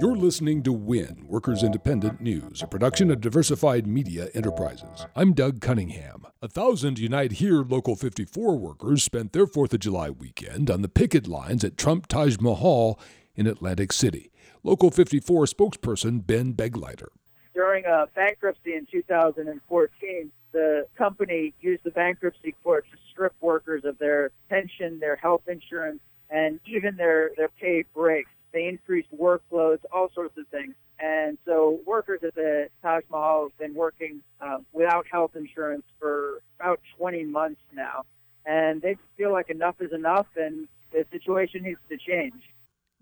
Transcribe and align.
You're 0.00 0.16
listening 0.16 0.62
to 0.64 0.72
WIN, 0.72 1.24
Workers 1.28 1.62
Independent 1.62 2.20
News, 2.20 2.62
a 2.62 2.66
production 2.66 3.10
of 3.10 3.20
Diversified 3.20 3.86
Media 3.86 4.28
Enterprises. 4.34 5.06
I'm 5.14 5.32
Doug 5.32 5.60
Cunningham. 5.60 6.26
A 6.42 6.48
thousand 6.48 6.98
Unite 6.98 7.32
Here 7.32 7.62
Local 7.62 7.96
54 7.96 8.58
workers 8.58 9.02
spent 9.02 9.32
their 9.32 9.46
4th 9.46 9.72
of 9.72 9.80
July 9.80 10.10
weekend 10.10 10.70
on 10.70 10.82
the 10.82 10.88
picket 10.88 11.26
lines 11.26 11.64
at 11.64 11.78
Trump 11.78 12.06
Taj 12.06 12.38
Mahal 12.40 12.98
in 13.34 13.46
Atlantic 13.46 13.92
City. 13.92 14.30
Local 14.62 14.90
54 14.90 15.46
spokesperson 15.46 16.26
Ben 16.26 16.54
Begleiter. 16.54 17.08
During 17.54 17.84
a 17.86 18.06
bankruptcy 18.14 18.74
in 18.74 18.86
2014, 18.90 20.30
the 20.52 20.86
company 20.96 21.54
used 21.60 21.84
the 21.84 21.90
bankruptcy 21.92 22.54
court 22.62 22.84
to 22.90 22.98
strip 23.10 23.34
workers 23.40 23.84
of 23.84 23.98
their 23.98 24.30
pension, 24.48 24.98
their 25.00 25.16
health 25.16 25.42
insurance, 25.48 26.00
and 26.34 26.58
even 26.66 26.96
their, 26.96 27.30
their 27.36 27.48
paid 27.48 27.86
breaks. 27.94 28.30
They 28.52 28.66
increased 28.66 29.08
workloads, 29.16 29.78
all 29.92 30.10
sorts 30.12 30.36
of 30.36 30.46
things. 30.48 30.74
And 30.98 31.38
so 31.46 31.80
workers 31.86 32.20
at 32.24 32.34
the 32.34 32.68
Taj 32.82 33.04
Mahal 33.10 33.44
have 33.44 33.58
been 33.58 33.74
working 33.74 34.20
uh, 34.40 34.58
without 34.72 35.06
health 35.06 35.36
insurance 35.36 35.84
for 35.98 36.42
about 36.58 36.80
20 36.98 37.24
months 37.24 37.60
now. 37.72 38.02
And 38.46 38.82
they 38.82 38.96
feel 39.16 39.32
like 39.32 39.48
enough 39.48 39.76
is 39.80 39.92
enough 39.92 40.26
and 40.36 40.66
the 40.92 41.06
situation 41.12 41.62
needs 41.62 41.80
to 41.88 41.96
change. 41.96 42.42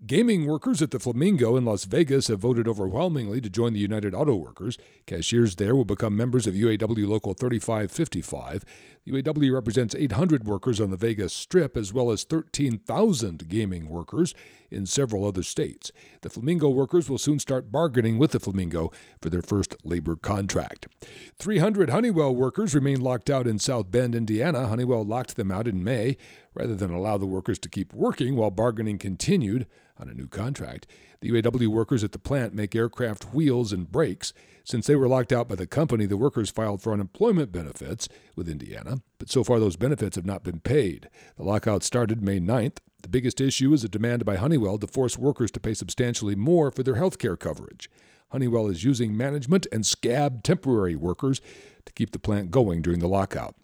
Gaming 0.05 0.45
workers 0.45 0.81
at 0.81 0.91
the 0.91 0.99
Flamingo 0.99 1.55
in 1.55 1.63
Las 1.63 1.85
Vegas 1.85 2.27
have 2.27 2.39
voted 2.39 2.67
overwhelmingly 2.67 3.39
to 3.39 3.49
join 3.49 3.71
the 3.71 3.79
United 3.79 4.13
Auto 4.13 4.35
Workers. 4.35 4.77
Cashiers 5.07 5.55
there 5.55 5.75
will 5.77 5.85
become 5.85 6.17
members 6.17 6.45
of 6.45 6.55
UAW 6.55 7.07
Local 7.07 7.33
3555. 7.33 8.65
UAW 9.07 9.53
represents 9.53 9.93
800 9.93 10.45
workers 10.45 10.79
on 10.79 10.89
the 10.89 10.95
Vegas 10.95 11.33
Strip 11.33 11.75
as 11.75 11.91
well 11.91 12.09
as 12.09 12.23
13,000 12.23 13.49
gaming 13.49 13.89
workers 13.89 14.33
in 14.71 14.85
several 14.85 15.25
other 15.25 15.43
states. 15.43 15.91
The 16.21 16.29
Flamingo 16.29 16.69
workers 16.69 17.09
will 17.09 17.17
soon 17.17 17.39
start 17.39 17.69
bargaining 17.69 18.17
with 18.17 18.31
the 18.31 18.39
Flamingo 18.39 18.91
for 19.21 19.29
their 19.29 19.41
first 19.41 19.75
labor 19.83 20.15
contract. 20.15 20.87
300 21.37 21.89
Honeywell 21.89 22.33
workers 22.33 22.73
remain 22.73 23.01
locked 23.01 23.29
out 23.29 23.45
in 23.45 23.59
South 23.59 23.91
Bend, 23.91 24.15
Indiana. 24.15 24.67
Honeywell 24.67 25.03
locked 25.03 25.35
them 25.35 25.51
out 25.51 25.67
in 25.67 25.83
May 25.83 26.15
rather 26.53 26.75
than 26.75 26.91
allow 26.91 27.17
the 27.17 27.25
workers 27.25 27.59
to 27.59 27.69
keep 27.69 27.93
working 27.93 28.37
while 28.37 28.51
bargaining 28.51 28.97
continued 28.97 29.67
on 29.99 30.09
a 30.09 30.13
new 30.13 30.27
contract. 30.27 30.87
The 31.21 31.31
UAW 31.31 31.67
workers 31.67 32.03
at 32.03 32.11
the 32.11 32.19
plant 32.19 32.53
make 32.53 32.75
aircraft 32.75 33.33
wheels 33.33 33.71
and 33.71 33.91
brakes. 33.91 34.33
Since 34.63 34.87
they 34.87 34.95
were 34.95 35.07
locked 35.07 35.33
out 35.33 35.47
by 35.49 35.55
the 35.55 35.67
company, 35.67 36.05
the 36.05 36.17
workers 36.17 36.49
filed 36.49 36.81
for 36.81 36.93
unemployment 36.93 37.51
benefits 37.51 38.07
with 38.35 38.49
Indiana, 38.49 39.01
but 39.19 39.29
so 39.29 39.43
far 39.43 39.59
those 39.59 39.75
benefits 39.75 40.15
have 40.15 40.25
not 40.25 40.43
been 40.43 40.59
paid. 40.59 41.09
The 41.37 41.43
lockout 41.43 41.83
started 41.83 42.21
May 42.21 42.39
9th. 42.39 42.77
The 43.01 43.09
biggest 43.09 43.41
issue 43.41 43.73
is 43.73 43.83
a 43.83 43.89
demand 43.89 44.23
by 44.23 44.37
Honeywell 44.37 44.77
to 44.79 44.87
force 44.87 45.17
workers 45.17 45.51
to 45.51 45.59
pay 45.59 45.73
substantially 45.73 46.35
more 46.35 46.71
for 46.71 46.83
their 46.83 46.95
health 46.95 47.19
care 47.19 47.35
coverage. 47.35 47.89
Honeywell 48.29 48.67
is 48.67 48.83
using 48.83 49.15
management 49.15 49.67
and 49.71 49.85
scab 49.85 50.41
temporary 50.41 50.95
workers 50.95 51.39
to 51.85 51.93
keep 51.93 52.11
the 52.11 52.19
plant 52.19 52.49
going 52.49 52.81
during 52.81 52.99
the 52.99 53.07
lockout. 53.07 53.55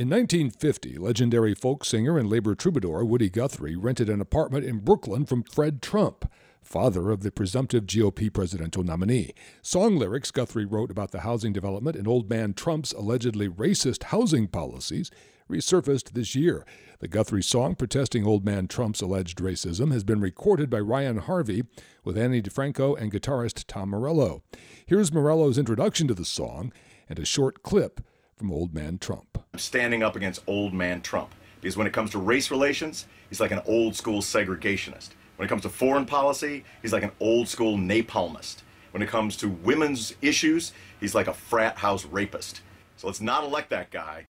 In 0.00 0.08
1950, 0.08 0.96
legendary 0.96 1.54
folk 1.54 1.84
singer 1.84 2.16
and 2.16 2.26
labor 2.26 2.54
troubadour 2.54 3.04
Woody 3.04 3.28
Guthrie 3.28 3.76
rented 3.76 4.08
an 4.08 4.22
apartment 4.22 4.64
in 4.64 4.78
Brooklyn 4.78 5.26
from 5.26 5.42
Fred 5.42 5.82
Trump, 5.82 6.32
father 6.62 7.10
of 7.10 7.22
the 7.22 7.30
presumptive 7.30 7.84
GOP 7.84 8.32
presidential 8.32 8.82
nominee. 8.82 9.34
Song 9.60 9.98
lyrics 9.98 10.30
Guthrie 10.30 10.64
wrote 10.64 10.90
about 10.90 11.10
the 11.10 11.20
housing 11.20 11.52
development 11.52 11.96
and 11.96 12.08
Old 12.08 12.30
Man 12.30 12.54
Trump's 12.54 12.92
allegedly 12.92 13.46
racist 13.46 14.04
housing 14.04 14.48
policies 14.48 15.10
resurfaced 15.50 16.12
this 16.12 16.34
year. 16.34 16.64
The 17.00 17.08
Guthrie 17.08 17.42
song 17.42 17.74
protesting 17.74 18.26
Old 18.26 18.42
Man 18.42 18.68
Trump's 18.68 19.02
alleged 19.02 19.36
racism 19.36 19.92
has 19.92 20.02
been 20.02 20.22
recorded 20.22 20.70
by 20.70 20.80
Ryan 20.80 21.18
Harvey 21.18 21.64
with 22.04 22.16
Ani 22.16 22.40
DiFranco 22.40 22.98
and 22.98 23.12
guitarist 23.12 23.64
Tom 23.68 23.90
Morello. 23.90 24.44
Here's 24.86 25.12
Morello's 25.12 25.58
introduction 25.58 26.08
to 26.08 26.14
the 26.14 26.24
song 26.24 26.72
and 27.06 27.18
a 27.18 27.26
short 27.26 27.62
clip 27.62 28.00
from 28.40 28.52
Old 28.52 28.74
Man 28.74 28.96
Trump. 28.96 29.36
I'm 29.52 29.58
standing 29.58 30.02
up 30.02 30.16
against 30.16 30.42
Old 30.46 30.72
Man 30.72 31.02
Trump 31.02 31.34
because 31.60 31.76
when 31.76 31.86
it 31.86 31.92
comes 31.92 32.10
to 32.12 32.18
race 32.18 32.50
relations, 32.50 33.06
he's 33.28 33.38
like 33.38 33.50
an 33.50 33.60
old 33.66 33.94
school 33.94 34.22
segregationist. 34.22 35.10
When 35.36 35.44
it 35.44 35.50
comes 35.50 35.60
to 35.62 35.68
foreign 35.68 36.06
policy, 36.06 36.64
he's 36.80 36.94
like 36.94 37.02
an 37.02 37.12
old 37.20 37.48
school 37.48 37.76
napalmist. 37.76 38.62
When 38.92 39.02
it 39.02 39.10
comes 39.10 39.36
to 39.36 39.50
women's 39.50 40.14
issues, 40.22 40.72
he's 41.00 41.14
like 41.14 41.26
a 41.26 41.34
frat 41.34 41.76
house 41.76 42.06
rapist. 42.06 42.62
So 42.96 43.08
let's 43.08 43.20
not 43.20 43.44
elect 43.44 43.68
that 43.70 43.90
guy. 43.90 44.26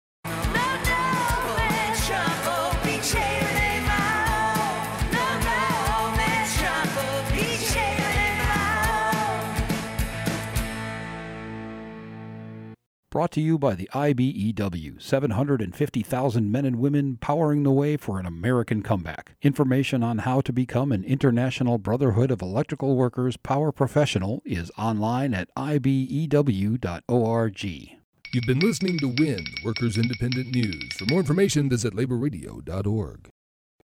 Brought 13.15 13.31
to 13.31 13.39
you 13.39 13.57
by 13.57 13.75
the 13.75 13.89
IBEW 13.93 15.01
750,000 15.01 16.51
men 16.51 16.65
and 16.65 16.75
women 16.75 17.15
powering 17.21 17.63
the 17.63 17.71
way 17.71 17.95
for 17.95 18.19
an 18.19 18.25
American 18.25 18.83
comeback. 18.83 19.37
Information 19.41 20.03
on 20.03 20.17
how 20.17 20.41
to 20.41 20.51
become 20.51 20.91
an 20.91 21.05
International 21.05 21.77
Brotherhood 21.77 22.29
of 22.29 22.41
Electrical 22.41 22.97
Workers 22.97 23.37
Power 23.37 23.71
Professional 23.71 24.41
is 24.43 24.69
online 24.77 25.33
at 25.33 25.47
ibew.org. 25.55 26.29
You've 27.63 28.45
been 28.45 28.59
listening 28.59 28.99
to 28.99 29.15
WIN, 29.17 29.45
Workers 29.63 29.97
Independent 29.97 30.53
News. 30.53 30.91
For 30.97 31.05
more 31.05 31.21
information, 31.21 31.69
visit 31.69 31.93
laborradio.org. 31.93 33.29